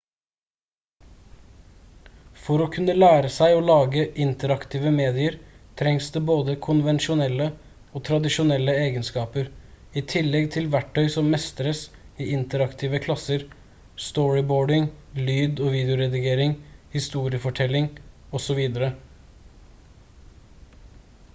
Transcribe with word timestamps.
for 2.45 2.61
å 2.65 2.69
kunne 2.75 2.93
lære 3.01 3.27
seg 3.35 3.57
å 3.57 3.59
lage 3.65 4.05
interaktive 4.23 4.93
medier 4.99 5.35
trengs 5.81 6.07
det 6.15 6.21
både 6.29 6.55
konvensjonelle 6.67 7.49
og 7.99 8.03
tradisjonelle 8.07 8.75
egenskaper 8.87 9.51
i 10.01 10.05
tillegg 10.15 10.49
til 10.57 10.71
verktøy 10.77 11.05
som 11.17 11.29
mestres 11.35 11.83
i 12.25 12.31
interaktive 12.39 13.03
klasser 13.05 13.45
storyboarding 14.07 14.89
lyd- 15.29 15.63
og 15.67 15.73
videoredigering 15.77 16.57
historiefortelling 16.97 17.91
osv. 18.41 18.67